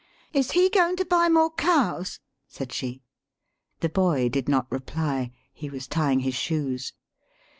[0.33, 3.03] "Is he goin' to buy more cows?" said she.
[3.81, 6.93] The boy did not reply; he was tying his shoes.